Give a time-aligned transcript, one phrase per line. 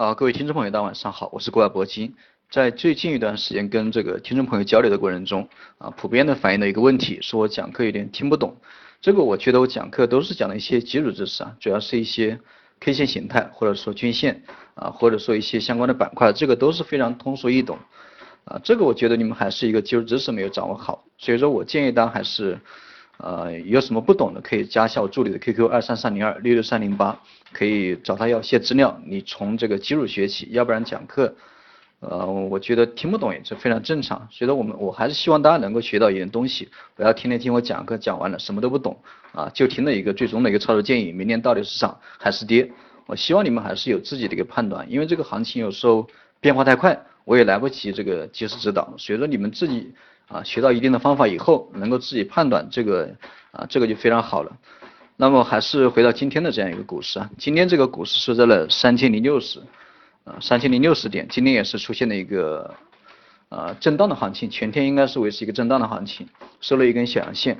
[0.00, 2.14] 啊，各位听众朋友，大家晚上好，我是国外铂金。
[2.50, 8.56] 在最近一段时间跟这个听众朋友交流的过程中，啊，普遍的反映的一个问题，是我讲课有点听不懂。
[9.02, 12.40] 这个我觉得我讲课都是讲的一些基础知识啊，主要是一些
[12.80, 14.42] K 线形态，或者说均线
[14.72, 17.76] 啊，或者说一些相关的板块，这个都是非常通俗易懂。
[18.46, 22.58] 啊，这个我觉得你们还是一个基础知识没有掌握好，所以说我建议大家还是。
[23.22, 27.20] 呃，有什么不懂的可以加一下我助理的 QQ 二三三零二六六三零八，
[27.52, 28.98] 可以找他要些资料。
[29.04, 31.34] 你从这个基础学起，要不然讲课，
[32.00, 34.26] 呃，我觉得听不懂也是非常正常。
[34.30, 38.96] 所以说我们我还是希望大家能够学到一点东西，不要天天听我讲课讲完了什么都不懂
[39.32, 42.72] 啊，就听了一个最终的一个操作建议，明天到底是涨还是跌？
[43.04, 46.08] 我希望你们还是有自己的一个判断，因为这个行情有时候
[46.40, 48.94] 变化太快，我也来不及这个及时指导。
[48.96, 49.92] 所以说你们自己。
[50.30, 53.10] 啊，学到一定的方法以后，能够自己判断这个
[53.50, 54.56] 啊，这个就非常好了。
[55.16, 59.60] 那么还是回到今天的这样一个股市啊，今天这个股市收在了三千零六十，
[60.24, 62.74] 啊，三千零六十点，今天也是出现了一个
[63.48, 66.26] 呃震荡的行情，全天应该是维持一个震荡的行情，
[66.60, 67.58] 收了一根小阳线。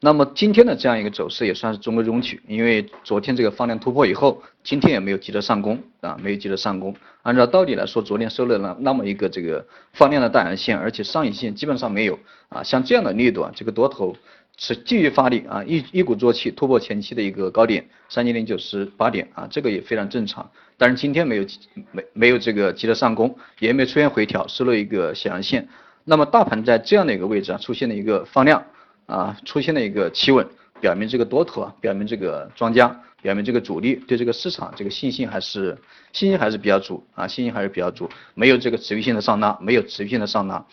[0.00, 6.94] 那么今天的这样一个走势也算是中规中矩，因为昨天这个放量突破以后，今天也没有急着上攻啊，没有急着上攻。
[7.22, 12.18] 按照道理来说，昨天收了那那么一个这个放量的大阳线，而且上影线基本上没有
[12.50, 14.14] 啊，像这样的力度啊，这个多头
[14.58, 20.50] 是继续发力啊，一一鼓作气突破前期的一个高点三千零九十八点啊，这个也非常正常。
[20.76, 21.46] 但是今天没有
[21.92, 25.66] 没没有这个急着上攻，也没出现回调，收了一个小阳线。
[26.04, 28.62] 那么大盘在这样的一个位置啊，出现了一个放量。
[29.06, 30.46] 啊，出现了一个企稳，
[30.80, 35.76] 表明这个多头啊，表明这个庄家，表明这个主力对这个市场这个信心还是
[36.12, 40.64] 信心还是比较足啊，信心还是比较足，没有这个持续性的上拉，没有持续性的上拉，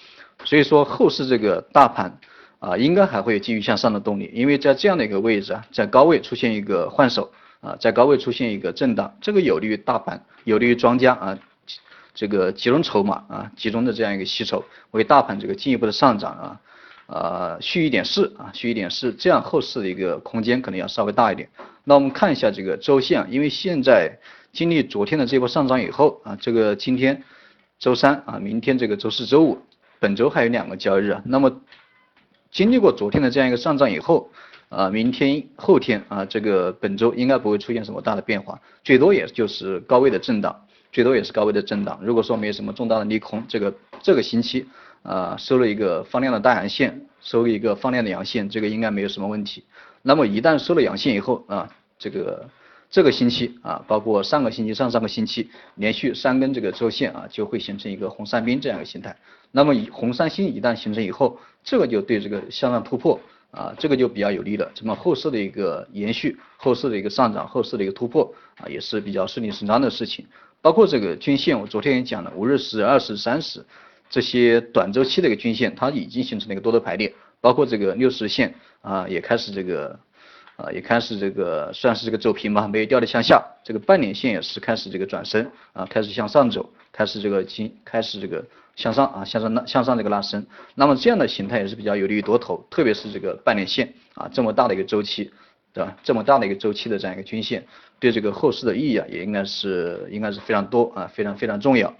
[0.44, 2.20] 所以说后市这个大盘
[2.60, 11.38] 啊，应该还会继续向上的动力，因为在这样的一个位置啊，在高位出现一个换手啊，在高位出现一个震荡，这个有利于大盘，有利于庄家啊，
[12.14, 16.60] 这个集中筹码啊，集中的这样一个吸筹，为大盘这个进一步的上涨啊。
[17.08, 21.50] 呃，续一点势啊，续一点势，这样后市的一个空间可能要稍微大一点。
[21.84, 24.18] 那我们看一下这个周线，因为现在
[24.54, 27.22] 经历昨天的这波上涨以后啊，这个今天
[27.78, 29.58] 周三啊，明天这个周四周五，
[30.00, 31.22] 本周还有两个交易日啊。
[31.26, 31.62] 那么
[32.52, 34.32] 经历过昨天的这样一个上涨以后
[34.70, 42.00] 啊，明天后天啊，这个本周应该不会出现什么大的变化，最多也就是高位的震荡，最多也是高位的震荡。
[42.02, 44.66] 如果说没有什么重大的利空，这个这个星期。
[45.04, 49.64] 啊，收了一个放量的大阳线，收了一个放量的阳线，这个应该没有什么问题。
[50.02, 51.70] 那么一旦收了阳线以后啊，
[52.00, 52.50] 这个
[52.90, 59.16] 这个星期啊，包括上个星期、上上个星期，连续三根这个周线啊，就会形成一个红三兵这样一个形态。
[59.52, 63.20] 那么以红三星一旦形成以后，这个就对这个向上突破
[63.52, 64.72] 啊，这个就比较有利了。
[64.74, 70.26] 这么后市的一个延续，后市的一个上涨，后市的一个突破啊，也是比较顺理成章的事情。
[70.62, 73.66] 包括这个均线，我昨天也讲了，五日十、二十、三十。
[74.14, 80.00] 这些短周期的一个均线，它已经形成了一个多头排列，包括这个六十线啊，也开始这个
[80.56, 83.44] 啊，也开始这个算是这个走平吧，没有掉的向下。
[83.64, 90.46] 这个半年线也是开始这个转身啊，开始向上走，开始这个进，开始这个向上啊，向上拉向上这个拉升。
[90.76, 95.32] 那么这样的形态也是比较有利于多头，特别是这个半年线啊，这么大的一个周期，
[95.74, 95.98] 对吧？
[96.04, 97.66] 这么大的一个周期的这样一个均线，
[98.00, 101.92] 对这个后市的意义啊，也应该是应该是非常多啊，非常非常重要。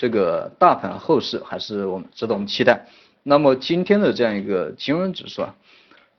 [0.00, 2.86] 这个大盘后市还是我们值得我们期待。
[3.22, 5.54] 那么今天的这样一个金融指数啊，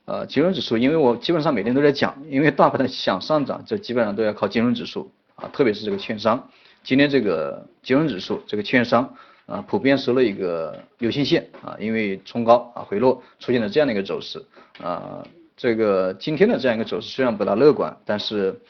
[0.04, 6.48] 呃，金融指数，因为我基本上每天都在讲，因为大盘的想上涨，这基本上都要靠金融指数啊，特别是这个券商。
[6.84, 9.16] 今天这个金融指数，这个券商
[9.46, 14.40] 啊，普遍收了一个流星线啊，因为冲高啊回落，出现了这样的一个走势
[14.80, 15.26] 啊。
[15.56, 18.60] 这个今天的这样一个走势虽然不大乐观，但是。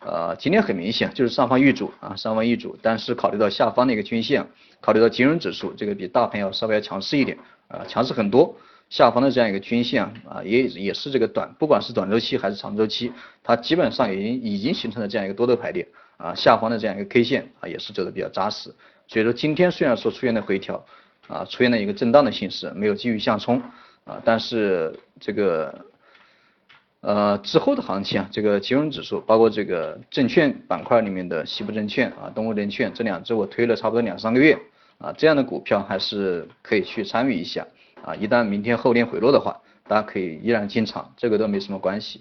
[0.00, 4.46] 呃，今天很明显就是上方遇阻啊，上方遇阻，但是考虑到下方的一个均线，
[4.80, 8.54] 考虑到金融指数这个比大盘要稍微要强势一点啊，强势很多。
[8.88, 13.12] 下方的这样一个均线啊，也也是这个短，不管是短周期还是长周期，
[13.42, 18.72] 它基本上已经已经形成了这样一个多头排列啊，下方的这样一个 K 线啊，也是走的比较扎实。
[19.08, 20.84] 所以说今天虽然说出现了回调
[21.26, 23.60] 啊，出现了一个震荡的形式，没有继续向冲
[24.04, 25.74] 啊，但是这个。
[27.02, 34.58] 呃，之后的行情啊，这个金融指数，包括这个证券板块里面的西部证券啊、东吴证券这两只，我推了差不多两三个月
[34.98, 37.64] 啊，这样的股票还是可以去参与一下
[38.02, 38.16] 啊。
[38.16, 42.20] 一旦明天后天回落的话，大家可以依然进场，这个都没什么关系。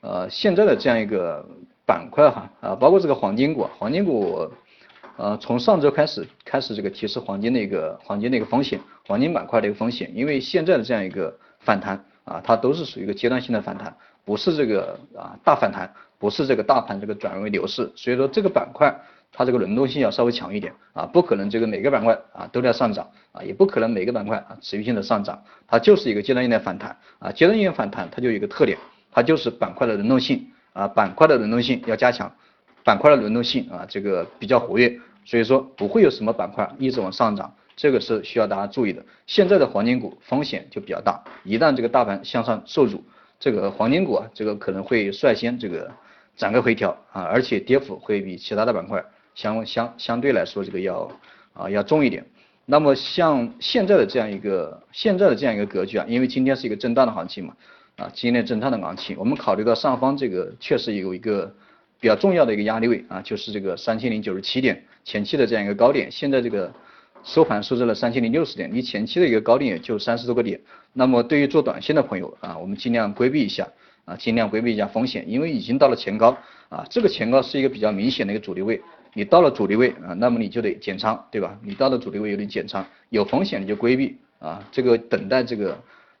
[0.00, 1.46] 呃，现在的这样一个
[1.86, 4.50] 板块哈啊，包括这个黄金股，黄金股
[5.18, 12.04] 呃从上周开始开始这个提示黄金的一个黄金的一个风险，黄金板块的一个风险，因为现在的这样一个反弹。
[12.24, 13.94] 啊，它都是属于一个阶段性的反弹，
[14.24, 18.94] 不是这个啊大反弹，不是这个大盘这个转为牛市，所以说这个板块
[19.32, 28.76] 它这个轮动性要稍微强一点啊，不可能这个每个板块啊都在上涨啊，也不可能每个板块啊持续性的上涨，它就是一个阶段性的反弹啊，阶段性反弹它就有一个特点，
[29.12, 32.32] 它就是板块的轮动性啊，板块的轮动性要加强，
[32.84, 39.02] 板块的轮动性啊这个比较活跃，所以说不会有什么板块一直往上涨，这个是需要大家注意的。
[39.26, 43.02] 现在的黄金股风险就比较大，一旦这个大盘向上受阻，
[43.38, 45.90] 这个黄金股啊这个可能会率先这个
[46.36, 49.02] 展开回调啊，而且跌幅会比其他的板块。
[49.34, 51.10] 相相相对来说，这个要
[51.54, 52.26] 啊要重一点。
[52.66, 57.56] 那么像现在的这样一个现在的这样一个格局啊，因为今天是一个震荡的行情嘛，
[57.96, 61.50] 啊今天震荡的行情，我们考虑到上方这个确实有一个
[61.98, 66.70] 比较重要的一个压力位啊，就是这个三千零九十七点前期的这样一个高点，现在这个
[67.22, 70.60] 收盘收在了三千零六十点，离前期的一个高点也就三十多个点。
[70.92, 73.68] 那么对于做短线的朋友啊，我们尽量规避一下
[74.04, 76.36] 啊，尽量规避一下风险，因为已经到了前高
[76.68, 78.80] 啊，这个前高是一个比较明显的一个阻力位。
[79.12, 81.58] 你到了阻力位啊，那么你就得减仓，对吧？
[81.62, 84.62] 你到了阻力位有点减仓，有风险你就规避啊。
[84.70, 85.76] 这个等待这个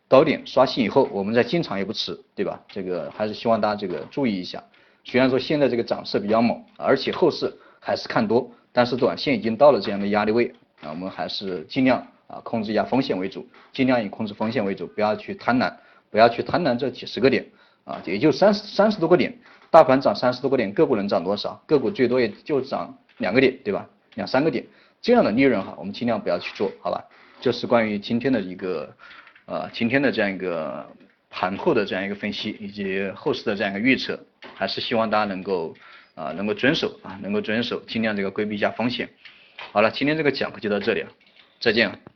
[0.08, 2.60] 高点刷新以后，我们再进场也不迟，对吧？
[2.68, 4.62] 这个还是希望大家这个注意一下。
[5.04, 15.72] 虽然说现在这个涨势比较猛，而且后市还是看多，但是短线已经到了这样的压力位啊，我们还是尽量啊控制一下风险为主，尽量以控制风险为主，不要去贪婪，
[16.10, 17.46] 不要去贪婪这几十个点
[17.84, 19.36] 啊，也就三十三十多个点。
[19.70, 21.62] 大盘涨三十多个点，个股能涨多少？
[21.64, 23.88] 个股最多也就涨两个点，对吧？
[24.14, 24.64] 两三个点，
[25.00, 27.04] 这样的利润哈，我们尽量不要去做，好吧？
[27.40, 28.92] 这是关于今天的一个
[29.46, 30.84] 呃今天的这样一个
[31.30, 34.18] 盘后的这样一个分析，以及后市的这样一个预测，
[34.54, 35.72] 还是希望大家能够
[36.16, 39.08] 啊能够遵守啊能够遵守，尽量这个规避一下风险。
[39.72, 41.10] 好了，今天这个讲课就到这里了，
[41.60, 42.09] 再见。